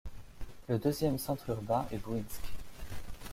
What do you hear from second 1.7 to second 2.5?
est Bouïnsk.